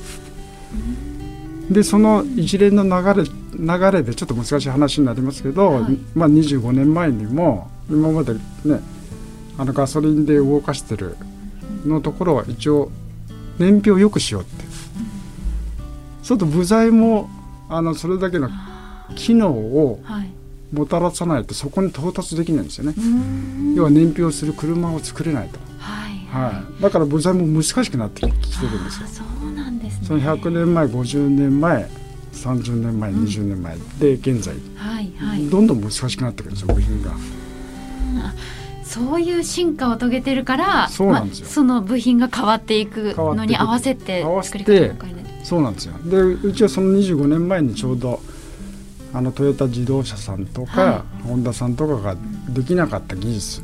[1.69, 8.39] でその一連の流れ流れでちょっと難しい話になりますけど、はい、まあ、25年前にも今までね
[9.57, 11.15] あのガソリンで動かしてる
[11.85, 12.91] のところは一応
[13.59, 14.65] 燃費を良くしようって、
[16.23, 17.29] ちょっと部材も
[17.69, 18.49] あのそれだけの
[19.15, 19.99] 機能を
[20.71, 22.95] もたらさないとそこに到達できないんですよね。
[23.75, 25.59] 要は燃費をする車を作れないと。
[25.77, 28.27] はい、はい、だから部材も難しくなってき
[28.59, 29.25] てるんですよ。
[30.03, 31.89] その100年前50年前
[32.33, 37.11] 30年前、うん、20年前で現在、はいはい、どんどん難しくなってくるんですよ部品が。
[38.83, 44.95] そういう進化を遂げてるからそうなんですよ、ま、その部品が変わっていくのに合わせて作り方
[45.43, 45.93] そうなんですよ。
[46.05, 48.21] でうちはその25年前にちょうど
[49.13, 52.15] あのトヨタ自動車さんとか、はい、ホンダさんとかが
[52.49, 53.61] できなかった技術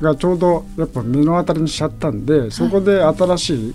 [0.00, 3.74] がちょうどやっぱ目の当たりにしちゃったんでそこで新しい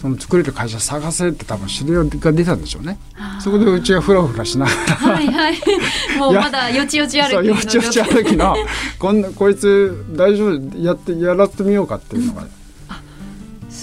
[0.00, 2.98] その作れる会社探せって多分指令が出たんでしょうね。
[3.40, 5.58] そこでうちがフラフラしながらはいはい。
[6.18, 7.54] もうまだよちよち歩きの。
[7.54, 8.54] よちよち歩きの
[8.98, 12.46] こんなこいつ大丈夫やってやらせてみようかっていうのが。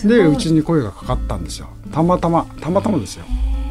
[0.06, 1.68] でうちに声がかかったんですよ。
[1.92, 3.26] たまたまたまたまですよ。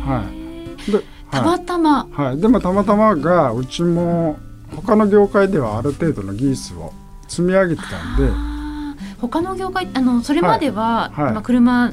[0.07, 0.45] はい
[0.91, 4.39] でたまたま、はい、でもたまたまがうちも
[4.77, 6.93] 他の業界ではある程度の技術を
[7.27, 8.31] 積み上げてたんで
[9.21, 11.93] 他の業界あのそれまでは、はいはいまあ、車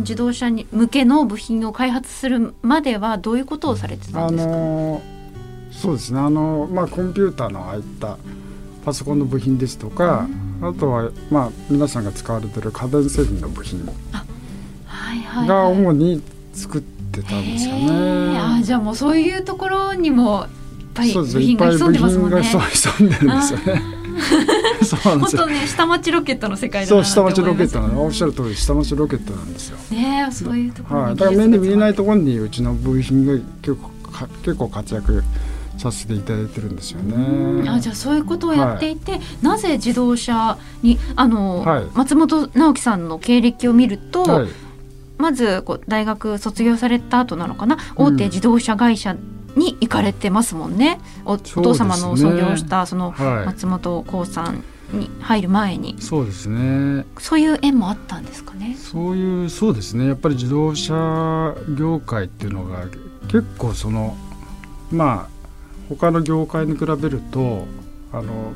[0.00, 5.02] 自動車に向けの部品を開発するまではどういうことをされてたあんですか、の
[5.70, 6.20] そうですね。
[6.20, 8.18] あの、まあ、コンピューターのああいった
[8.84, 10.26] パソコンの部品ですとか
[10.60, 13.92] あとは、まあ、皆さんが使われてる家電製品の部品が
[14.86, 18.44] はい主に作ってたんですよへー。
[18.44, 18.62] あね。
[18.62, 22.42] じゃあもうそういうところにもいっぱい部品が潜んでますもんね。
[22.42, 24.01] 品がそう潜んでるんですよね。
[24.84, 25.42] そうなんですよ。
[25.42, 25.54] 本当。
[25.54, 29.78] ね下町ロケットの世界そう下町ロケットなののおっしゃる通り下町ロケットなんですよ。
[29.90, 35.22] ねえそういうところはい、にだから目に見えないとところにうちの部品が結構か結構活躍
[35.78, 37.68] させていただいてるんですよね。
[37.68, 41.84] あじゃあそういうことをやっていて、なぜ自動車にあの、はい。
[41.94, 44.48] 松本直樹さんの経歴を見ると、はい、
[45.18, 47.78] まずこう大学卒業された後なのかな？
[47.96, 49.16] 大手自動車会社
[49.56, 57.04] に行かれてますもんね、おお父様の創業したそのはい、松本幸さんに入る前にそうですね。
[57.18, 58.76] そういう縁もあったんですかね。
[58.78, 60.06] そういうそうですね。
[60.06, 62.86] やっぱり自動車業界っていうのが
[63.28, 64.16] 結構その
[64.90, 65.32] まあ
[65.88, 67.66] 他の業界に比べると
[68.12, 68.52] あの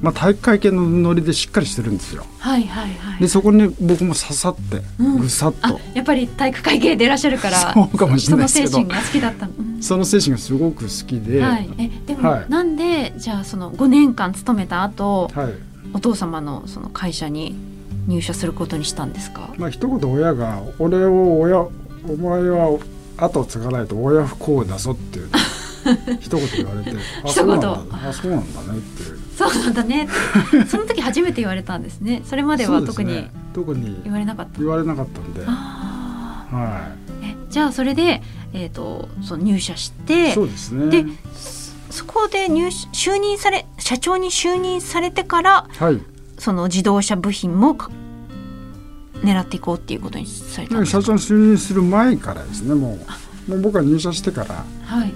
[0.00, 2.24] まあ体育会系のノリでしっかりしてるんですよ。
[2.38, 9.52] はいはいはいでそこに僕も刺さってうんぐさっあと、やっぱり体育会系でいらっしゃるからそうかもしれそのないですけど精神が好きだったの。
[9.58, 12.46] うんその精神がすごく好きで、はい、えでも、はい。
[12.48, 15.52] なんでじゃあその5年間勤めた後はい。
[15.92, 17.54] お父様のその会社に
[18.06, 19.52] 入社することにしたんですか？
[19.58, 21.70] まあ一言親が「俺を親お
[22.18, 22.78] 前は
[23.18, 25.28] 後を継がないと親不幸だぞ」っていう
[26.20, 26.90] 一言言われて
[27.22, 27.56] 「あ一言。
[27.56, 29.18] あそうなんだね」っていう。
[29.36, 30.08] そうなんだね
[30.68, 32.22] その時初めて言われたんですね。
[32.24, 33.30] それまでは特にね。
[33.52, 37.13] 特に言われなかった、言われなかったんで、あはーえ
[37.54, 38.20] じゃあそれで、
[38.52, 41.04] えー、とその入社しい、てそうですね。
[41.04, 41.08] で
[41.88, 46.00] そこで入社就任され社長に就任されてからはい。
[46.36, 47.92] その自動車部品もか
[49.22, 51.00] 狙っていこうっていうことにされたんですか？
[51.00, 52.98] 社長に就任する前からですねも
[53.46, 53.50] う。
[53.52, 55.12] もう僕は入社してからはい。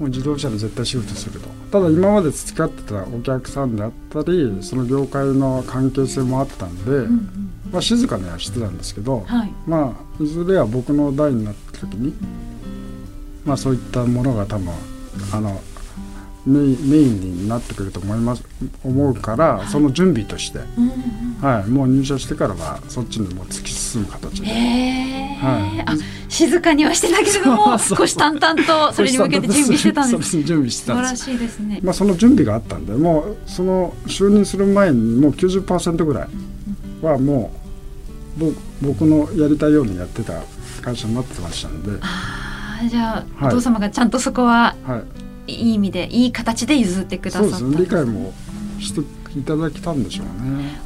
[0.00, 1.48] もう自動車で絶対シフトすると。
[1.70, 9.52] ただ今まで培ってたお客さんであったりその業界の関係性もあったんで、うんうんまあ、静かにはしてたんですけど、はい。
[9.66, 12.14] まあいずれは僕の代になった時に、
[13.44, 14.72] まあ、そういったものが多分
[15.32, 15.60] あの
[16.46, 18.44] メインになってくると思います
[18.84, 20.92] 思うから、その準備として、うんうん
[21.40, 24.48] はい、もう入社してからはそっちにもう突き進む形で。
[24.48, 25.80] へえ、はい。
[25.86, 25.96] あ
[26.28, 27.96] 静かにはしてたけれども そうそう。
[27.96, 30.42] 虎視眈々とそれに向けて準備してたんです。
[30.42, 31.24] 準備して素晴らたんです。
[31.24, 36.28] しいですね、まあ、その準備があったんでもうその就任する前にもう90%ぐらい
[37.06, 37.52] はも
[38.38, 40.42] うぼ僕のやりたいようにやってた
[40.82, 43.48] 会社になってましたんで、ああじゃあ、はい。
[43.48, 45.02] お父様がちゃんとそこはは
[45.46, 47.84] い、いい意味でいい形で譲ってくださそうったですね。
[47.84, 48.32] 理解も
[48.78, 49.00] して
[49.38, 50.80] いただけたんでしょうね。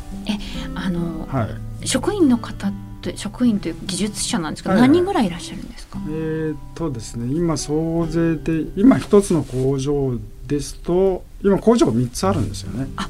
[0.75, 1.49] あのは
[1.83, 1.89] い。
[1.89, 4.89] 職員の方って職員というか技術者なんですけど、はいはい。
[4.91, 5.99] 何人ぐらいいらっしゃるんですか？
[6.07, 12.89] えーっとですね今総勢で今一つの工場ですと今工場が3つあるんですよね。
[12.97, 13.09] あ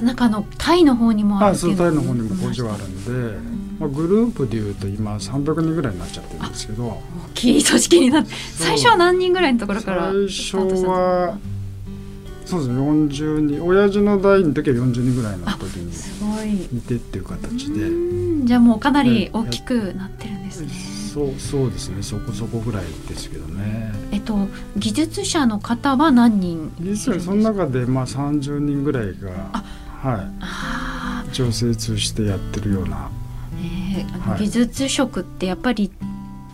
[0.00, 3.38] 中のタイの方にもああるっていうそうタイの方にも工場あるんで、
[3.78, 6.84] まあ、グループでいうと今300人ぐらいになっちゃってるんですけど。
[6.86, 7.00] 大
[7.34, 11.38] きい組織になって最初は何人ぐらいのところから最初は
[12.48, 13.62] そうですね40人。
[13.62, 16.54] 親父の代の時は40人ぐらいの時にすごい。
[16.54, 17.82] いてっていう形で。
[17.82, 18.46] うん。
[18.46, 20.70] じゃあもうかなり大きくなってるんですね。
[21.12, 22.02] そうそうですね。
[22.02, 23.92] そこそこぐらいですけどね。
[24.12, 24.48] えっと
[24.78, 29.62] 技術者の方は何人実はその中でまあ30人ぐらいが
[30.02, 33.10] はあい調整してやってるような。
[33.60, 34.40] ー、えーあのはい。
[34.40, 35.90] 技術職ってやっぱり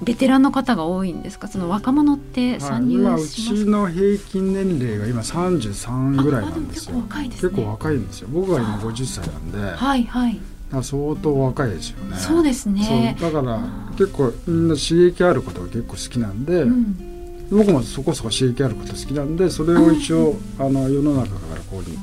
[0.02, 1.46] ベテランの方が多いんですか？
[1.48, 3.64] その若者って参入はい、今うします？
[3.64, 7.00] ちの平均年齢が今33ぐらいなんですよ。
[7.30, 8.28] 結構若いんですよ。
[8.32, 9.58] 僕が今50歳なんで。
[9.58, 10.40] はいはい、
[10.72, 12.16] ら相当若いですよね。
[12.16, 13.16] そうですね。
[13.18, 13.60] そうだから
[13.92, 21.96] 結構みんな刺激あることが結構好きなんで、うん、僕もそこそこ刺激あること好きなんでそれを一応あの世の中からこうに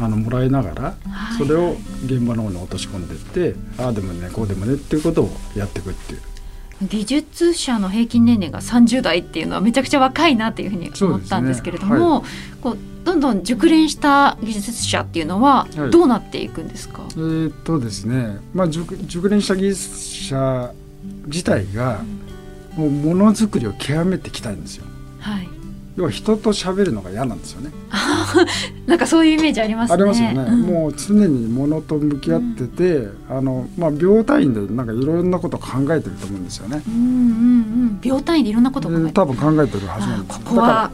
[0.00, 1.38] あのもらいながらはい。
[1.38, 6.20] それを現場の方に落とし込んでってああでもねこうでもねっていうことをやっていくっていう。
[6.82, 12.24] 技術者の平均年齢が30代っていうのはめちゃくちゃ若いなっていうふうに思ったんですけれども、
[12.62, 15.90] こうどんどん熟練した技術者っていうのははい。
[15.90, 20.72] どうなっていくんですか、えーっとですね、まあ、熟熟練した技術者
[21.26, 22.02] 自体が
[22.76, 24.86] もうものづくりを極めてきたいんですよ。
[25.18, 25.59] はい
[25.96, 27.70] 要は人と喋るのが嫌なんですよね。
[28.86, 29.94] なんかそういうイメージありますね。
[29.94, 30.42] ありますよね。
[30.48, 36.82] うん、もう常に物と向き合ってて、うん、あのまあ病態院でなんかいろんなこと考えてると思うんですよね。
[36.86, 38.00] うんうんうん。
[38.02, 39.12] 病態院でいろんなこと考えてる。
[39.12, 40.40] 多分考えてるはずなんです。
[40.40, 40.90] ここは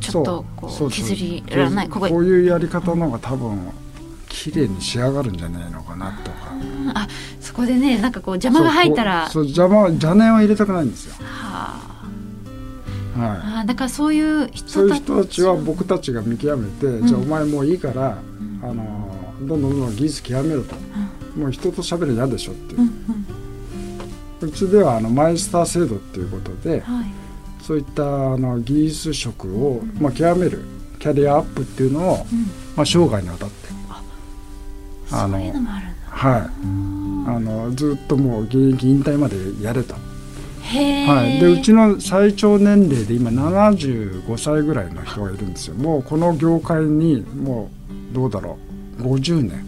[0.00, 3.58] ちょっとこう削りらないこここういうやり方の方が多分
[4.28, 6.36] 綺麗に仕上がるんじゃないのかなとか。
[6.94, 7.06] あ
[7.40, 11.14] そこでねなんかこう邪魔が入ったらそう邪魔邪念は入れたくないんですよ。
[11.20, 11.99] はあ。
[13.20, 19.10] はい、あだからそういう人そういう人たちは僕たちが見極めて、うん、じゃあお前もういいから、うん、あの
[19.42, 20.76] どんどんどんどん技術極めろと、
[21.36, 22.86] うん、もう人と喋る嫌でしょっていう、うん
[24.42, 27.06] うん、うちではあのマイスター制度っていうことで、はい、
[27.62, 30.64] そういったあの技術職を、まあ、極める
[30.98, 32.26] キャリアアップっていうのを、
[32.76, 33.70] まあ、生涯にわたって。
[35.12, 36.40] あのはい。
[37.26, 39.94] あのずっともう現役引退までやれと。
[40.70, 45.74] はい、でうちの最長年齢で今75歳ぐらいの人がいるんですよ。
[45.74, 47.70] もうこの業界にも
[48.12, 48.56] うどうだろ
[48.98, 49.02] う。
[49.02, 49.66] 50年。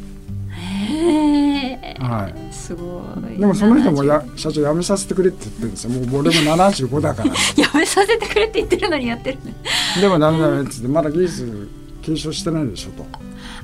[0.51, 3.03] へえ、はい、すご
[3.35, 3.39] い。
[3.39, 5.91] でもその人もや社長辞めさせてくれって言ってるんですよ。
[5.91, 7.35] もう俺も75だから。
[7.57, 9.55] 辞めさせてくれって言ってるのにやってるね
[10.01, 11.69] でもダメダメっつってまだ技術
[12.03, 13.07] 継承してないでしょと。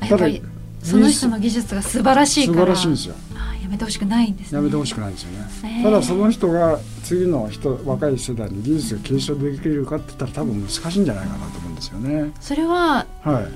[0.07, 0.43] やっぱり
[0.83, 2.59] その人の技術が素晴らしいから。
[2.59, 3.15] 素晴らしいんですよ
[3.69, 12.33] やめてほしくないんです、ね、やめてほしくないんですよね、ただその人が次の人若い世代に技術が継承できるかって言ったら多分難しいんじゃないかなと思うんですよね。
[12.41, 13.49] それは、は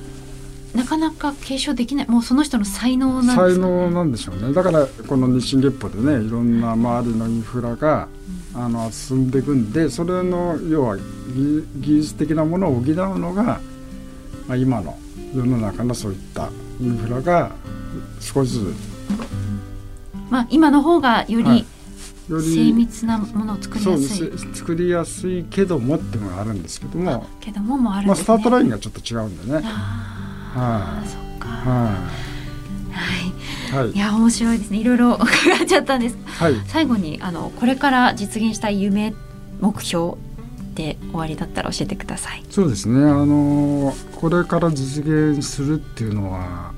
[0.74, 2.08] い、なかなか継承できない。
[2.08, 4.52] もうその人の才能なんですか、ね、才能なんでしょうね。
[4.52, 8.08] だからこの日進月歩でねいろんな周りのインフラが、
[8.54, 10.98] うん、あの進んでいくんでそれの要は
[11.76, 12.84] 技術的なものを補う
[13.18, 13.60] のが、ま
[14.50, 14.98] あ、今の
[15.34, 17.52] 世の中のそういったインフラが
[18.20, 18.91] 少しずつ
[20.32, 21.66] まあ、今の方がより、
[22.26, 24.32] 精密なものを作りやすい。
[24.54, 27.26] 作りやすいけどもっていうのがあるんですけども。
[27.38, 29.60] けどももある、ね、まあ、スタートラインがちょっと違うんでね。
[29.62, 31.48] ああ、そっか。
[31.48, 31.98] は
[33.74, 33.98] い、はい、い。
[33.98, 34.78] や面白いですね。
[34.78, 39.12] いろいろ伺っちゃったんです、はい、最後にあのこれから実現したい夢
[39.60, 40.14] 目標
[40.74, 42.42] で終わりだったら教えてください。
[42.48, 43.04] そうですね。
[43.04, 46.72] あのこれから実現するっていうのは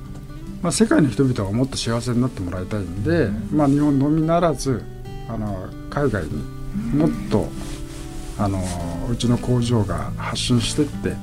[0.65, 4.83] まあ、世界の人々がもっと幸せになってもらいたいんで、まあ、日本のみならず
[5.29, 6.43] あの海外に
[6.97, 7.51] もっと
[8.39, 8.63] あの
[9.11, 11.17] うちの工場が発信していって、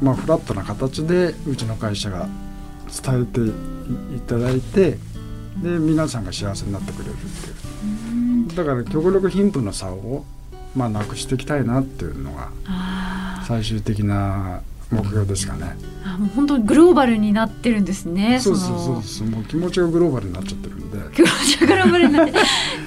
[0.00, 2.26] まあ、フラットな形でうちの会社が
[3.04, 3.40] 伝えて
[4.16, 4.98] いただいてで
[5.78, 8.56] 皆さんが幸せになってくれるっていう。
[8.56, 10.24] だから極力貧富の差を、
[10.74, 12.48] まあ、なくしていきたいなっていうのが
[13.46, 14.62] 最終的な
[14.94, 15.76] 目標ですかね。
[16.04, 18.38] あもう本当にグローバルになってるんですね。
[18.40, 20.98] そうそうそうそうもう気持ちがグローバルになっちゃってるんで。
[21.14, 22.32] 気持ちがグローバルになって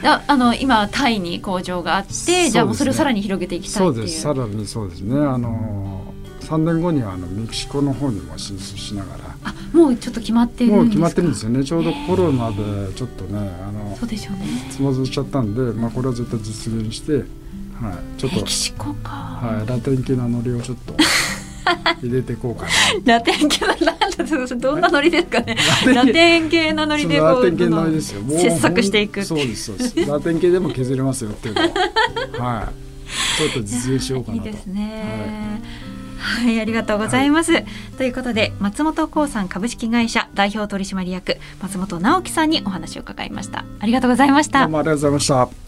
[0.04, 9.28] ああの今タイに工場があって、ね、じゃあもうそれをさらに広げていきたいそうですさらにそうですねあの三年後にはあのメキシコの方にも進出しながら。
[9.44, 11.64] あもうちょっと決まってるもう決まってるんですよね。
[11.64, 12.56] ちょうどコロナで
[12.96, 13.38] ちょっとね
[13.68, 14.46] あのそうでしょうね。
[14.72, 17.24] つまずいちゃったんで、まあこれは絶対実現して、はい
[18.18, 20.96] ちょっとメキシコかはいラテン系なノリをちょっと。
[22.02, 22.66] 入れていこうか
[23.06, 23.16] な。
[23.16, 25.58] ラテン系のなんだどんなノリですかね。
[25.94, 28.22] ラテン系なノリでラテン系のノリですよ。
[28.24, 29.24] 切削していく。
[29.24, 30.06] そうですそうです。
[30.06, 31.62] ラテン系でも削れますよっていうの
[32.44, 32.88] はい。
[33.38, 34.48] ちょっと実現しようかなと。
[34.48, 35.62] いいですね。
[36.20, 37.54] はいはい、ありがとうございます。
[37.54, 37.66] はい、
[37.98, 43.66] ということで、松本興産株式会社代表取締役松本直樹さんにお話を伺いました。
[43.80, 44.62] ありがとうございました。
[44.62, 45.67] どうもありがとうございました。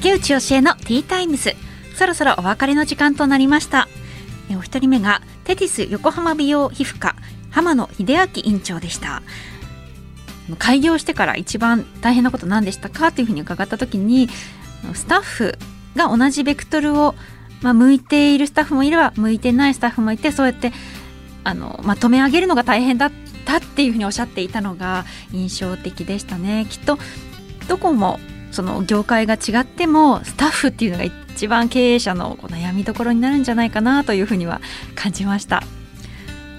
[0.00, 1.56] 竹内教えのティータイムス
[1.96, 3.88] そろそろお別れの時間となりました。
[4.56, 7.16] お一人目がテティス横浜美容皮膚科
[7.50, 9.22] 浜野秀明院長でした。
[10.60, 14.28] 開業してから一番大変なこと何でしたかというふうに伺った時に
[14.94, 15.58] スタッフ
[15.96, 17.16] が同じベクトルを、
[17.60, 20.72] まあ、向いているスタッフもいれば向いてないスタッフもいてそうやって
[21.42, 23.12] あのまとめ上げるのが大変だっ
[23.44, 26.66] たっていうふうにおっしゃっていたのが印象的でしたね。
[26.70, 27.00] きっと
[27.66, 28.20] どこも
[28.50, 34.60] その業界が違ってもスタッフっていうのが一番経営者の悩みどころになるんじゃないかなというふうには
[34.94, 35.62] 感じました。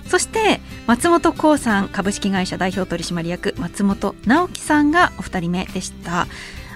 [0.08, 6.28] そして松本幸さん株式会社代表取締役松本直樹さんがお二人目でした。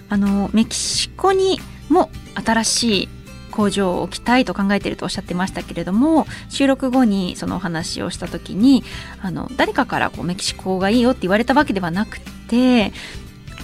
[0.09, 1.59] あのメキシコに
[1.89, 3.09] も新しい
[3.49, 8.83] 工場を置きたいと考えているとおっしゃってましたけれども収録後にそのお話をした時に
[9.21, 12.93] あの誰かからこうメキシコがいいよって言われたわけではなくて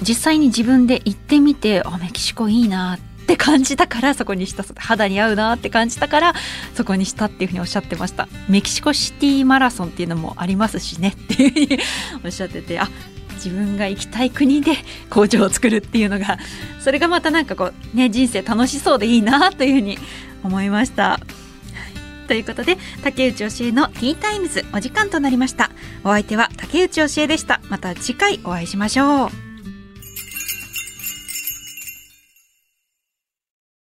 [0.02, 6.34] 実際に自分で行ってみてあメキシコいいなって感じたからそこにした肌に合うなって感じたから
[6.74, 8.28] そこにしたっていうふうにおっしゃってました。
[8.47, 11.80] メキシコシティマラソンっていうのもありますしねっていうふうに
[12.26, 12.89] おっしゃっててあ
[13.36, 14.74] 自分が行きたい国で
[15.10, 16.38] 工場を作るっていうのが
[16.80, 19.97] それがまたなんかこうね人生楽しそうでいいなというふうに
[20.43, 21.20] 思いました。
[22.28, 25.72] ということで竹内教えのティータイムズお時間となりました。
[26.04, 27.60] お相手は竹内教えでした。
[27.70, 29.49] また次回お会いしましょう。